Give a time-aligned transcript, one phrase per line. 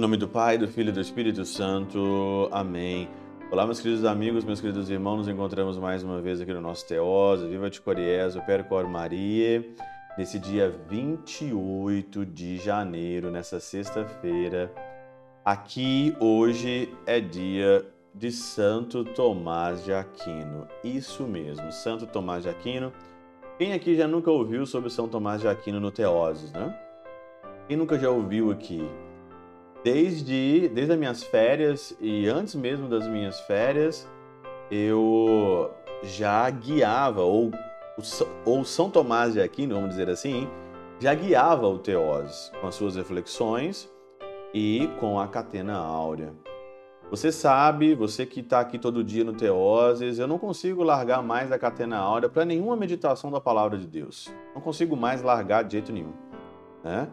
[0.00, 2.48] nome do Pai, do Filho e do Espírito Santo.
[2.50, 3.06] Amém.
[3.50, 6.88] Olá, meus queridos amigos, meus queridos irmãos, nos encontramos mais uma vez aqui no nosso
[6.88, 9.62] Teosa, Viva de Coriés, Percor Maria,
[10.16, 14.72] nesse dia 28 de janeiro, nessa sexta-feira.
[15.44, 20.66] Aqui hoje é dia de Santo Tomás de Aquino.
[20.82, 22.90] Isso mesmo, Santo Tomás de Aquino.
[23.58, 26.74] Quem aqui já nunca ouviu sobre São Tomás de Aquino no Teoses, né?
[27.68, 28.82] Quem nunca já ouviu aqui?
[29.82, 34.06] Desde, desde as minhas férias e antes mesmo das minhas férias,
[34.70, 35.70] eu
[36.02, 37.50] já guiava, ou,
[38.44, 40.48] ou São Tomás de Aquino, vamos dizer assim,
[40.98, 43.90] já guiava o Teoses com as suas reflexões
[44.52, 46.34] e com a Catena Áurea.
[47.10, 51.50] Você sabe, você que está aqui todo dia no Teoses, eu não consigo largar mais
[51.50, 54.30] a Catena Áurea para nenhuma meditação da Palavra de Deus.
[54.54, 56.12] Não consigo mais largar de jeito nenhum.
[56.84, 57.08] Né?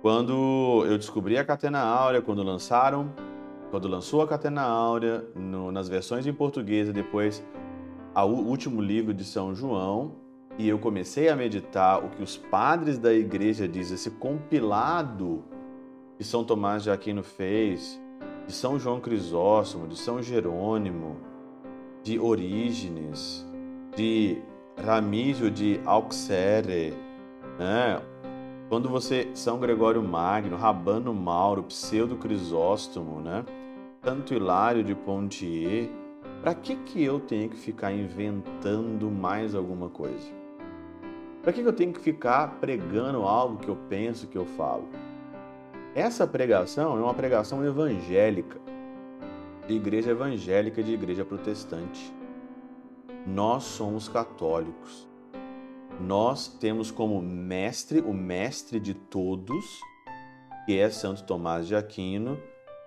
[0.00, 3.12] Quando eu descobri a Catena Áurea, quando lançaram,
[3.70, 7.44] quando lançou a Catena Áurea, no, nas versões em português e depois
[8.14, 10.12] o último livro de São João,
[10.56, 15.44] e eu comecei a meditar o que os padres da igreja dizem, esse compilado
[16.16, 18.00] que São Tomás de Aquino fez,
[18.46, 21.16] de São João Crisóstomo, de São Jerônimo,
[22.02, 23.46] de Orígenes,
[23.94, 24.38] de
[24.84, 26.92] Ramísio de Auxerre,
[27.58, 28.00] né?
[28.68, 33.42] Quando você, São Gregório Magno, Rabano Mauro, Pseudo Crisóstomo, né?
[34.04, 35.88] Santo Hilário de Pontier,
[36.42, 40.30] para que que eu tenho que ficar inventando mais alguma coisa?
[41.42, 44.86] Para que que eu tenho que ficar pregando algo que eu penso, que eu falo?
[45.94, 48.60] Essa pregação é uma pregação evangélica,
[49.66, 52.12] de igreja evangélica, de igreja protestante.
[53.26, 55.07] Nós somos católicos
[56.00, 59.64] nós temos como mestre, o mestre de todos,
[60.64, 62.40] que é Santo Tomás de Aquino,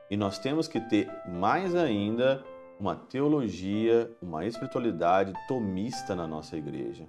[0.10, 2.44] e nós temos que ter mais ainda
[2.80, 7.08] uma teologia, uma espiritualidade tomista na nossa igreja.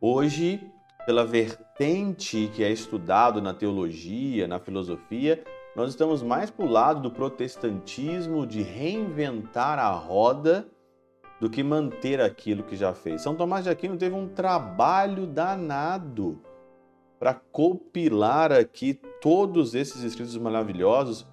[0.00, 0.60] Hoje,
[1.04, 5.42] pela vertente que é estudado na teologia, na filosofia,
[5.74, 10.66] nós estamos mais para o lado do protestantismo, de reinventar a roda
[11.40, 13.22] do que manter aquilo que já fez.
[13.22, 16.40] São Tomás de Aquino teve um trabalho danado
[17.18, 21.26] para compilar aqui todos esses escritos maravilhosos.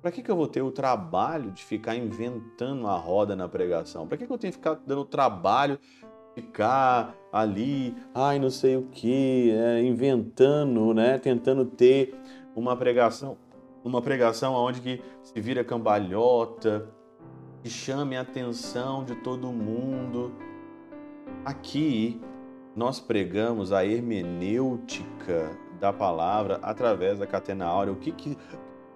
[0.00, 4.06] Para que, que eu vou ter o trabalho de ficar inventando a roda na pregação?
[4.06, 5.78] Para que, que eu tenho que ficar dando o trabalho
[6.34, 12.14] ficar ali, ai, não sei o que, é, inventando, né, tentando ter
[12.54, 13.36] uma pregação,
[13.84, 16.88] uma pregação onde que se vira cambalhota,
[17.62, 20.32] que chame a atenção de todo mundo.
[21.44, 22.20] Aqui
[22.74, 27.92] nós pregamos a hermenêutica da palavra através da catena áurea.
[27.92, 28.38] O que que,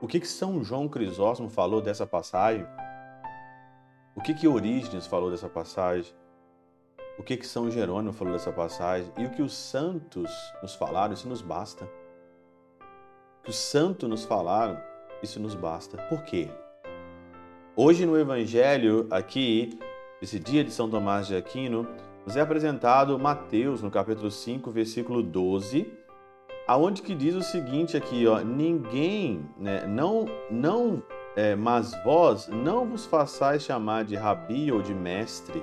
[0.00, 2.66] o que, que São João Crisóstomo falou dessa passagem?
[4.14, 6.14] O que que Orígenes falou dessa passagem?
[7.18, 9.10] O que que São Jerônimo falou dessa passagem?
[9.18, 10.30] E o que os santos
[10.62, 11.84] nos falaram, isso nos basta.
[13.40, 14.80] O que os santos nos falaram,
[15.22, 15.96] isso nos basta.
[16.08, 16.50] Por quê?
[17.76, 19.76] Hoje no Evangelho, aqui,
[20.22, 21.84] esse dia de São Tomás de Aquino,
[22.24, 25.92] nos é apresentado Mateus, no capítulo 5, versículo 12,
[26.68, 31.02] aonde que diz o seguinte aqui, ó, ninguém, né, não, não,
[31.34, 35.60] é, mas vós não vos façais chamar de rabi ou de mestre,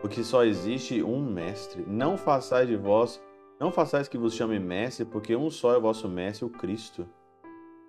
[0.00, 1.84] porque só existe um mestre.
[1.84, 3.20] Não façais de vós,
[3.58, 7.08] não façais que vos chame mestre, porque um só é o vosso mestre, o Cristo.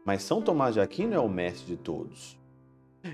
[0.03, 2.43] Mas São Tomás de Aquino é o mestre de todos.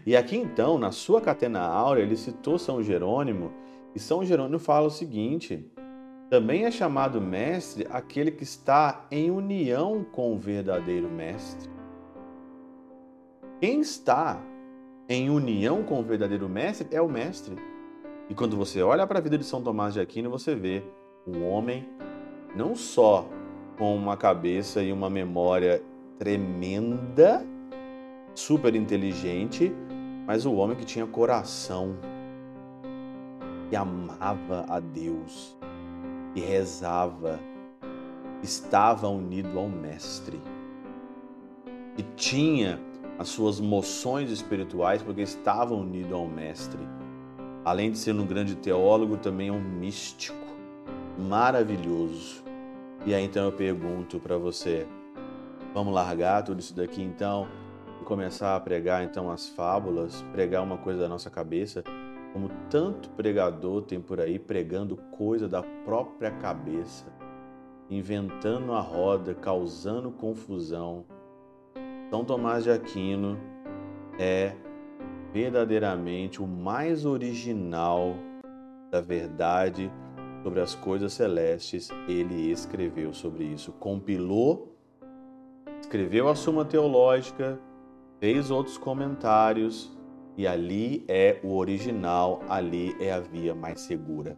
[0.06, 3.52] E aqui então, na sua catena áurea, ele citou São Jerônimo,
[3.94, 5.66] e São Jerônimo fala o seguinte:
[6.30, 11.70] também é chamado mestre aquele que está em união com o verdadeiro mestre.
[13.60, 14.42] Quem está
[15.10, 17.56] em união com o verdadeiro mestre é o mestre.
[18.30, 20.82] E quando você olha para a vida de São Tomás de Aquino, você vê
[21.28, 21.86] um homem
[22.56, 23.28] não só
[23.78, 25.84] com uma cabeça e uma memória
[26.18, 27.46] tremenda,
[28.34, 29.74] super inteligente,
[30.26, 31.98] mas o homem que tinha coração,
[33.70, 35.58] que amava a Deus,
[36.34, 37.40] que rezava,
[38.44, 40.40] estava unido ao Mestre,
[41.96, 42.80] que tinha
[43.20, 46.80] as suas moções espirituais porque estava unido ao Mestre.
[47.64, 50.38] Além de ser um grande teólogo, também é um místico
[51.18, 52.44] maravilhoso.
[53.06, 54.88] E aí então eu pergunto para você,
[55.74, 57.48] vamos largar tudo isso daqui então?
[58.02, 61.84] Começar a pregar então as fábulas, pregar uma coisa da nossa cabeça,
[62.34, 67.06] como tanto pregador tem por aí pregando coisa da própria cabeça,
[67.90, 71.06] inventando a roda, causando confusão.
[72.10, 73.38] São Tomás de Aquino
[74.20, 74.54] é
[75.34, 78.16] verdadeiramente o mais original
[78.90, 79.92] da verdade
[80.44, 81.90] sobre as coisas celestes.
[82.08, 84.76] Ele escreveu sobre isso, compilou,
[85.80, 87.60] escreveu a Suma Teológica,
[88.22, 89.92] fez outros comentários
[90.38, 94.38] e ali é o original, ali é a via mais segura.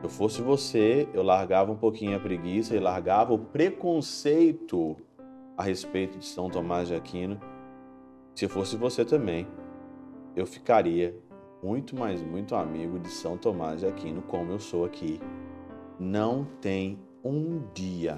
[0.00, 4.96] Se eu fosse você, eu largava um pouquinho a preguiça e largava o preconceito
[5.56, 7.40] a respeito de São Tomás de Aquino,
[8.34, 9.46] se eu fosse você também,
[10.34, 11.16] eu ficaria
[11.62, 15.20] muito, mais muito amigo de São Tomás de Aquino, como eu sou aqui.
[15.98, 18.16] Não tem um dia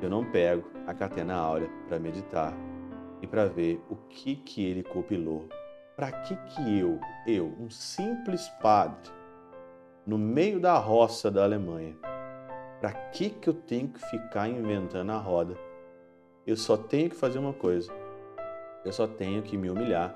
[0.00, 2.52] que eu não pego a Catena Áurea para meditar
[3.24, 5.48] e para ver o que que ele compilou.
[5.96, 9.10] Para que que eu, eu, um simples padre,
[10.06, 11.96] no meio da roça da Alemanha,
[12.80, 15.56] para que que eu tenho que ficar inventando a roda?
[16.46, 17.90] Eu só tenho que fazer uma coisa.
[18.84, 20.14] Eu só tenho que me humilhar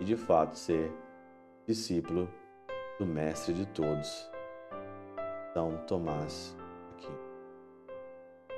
[0.00, 0.90] e de fato ser
[1.64, 2.28] discípulo
[2.98, 4.28] do mestre de todos,
[5.52, 6.56] São Tomás
[6.96, 7.23] Aquino.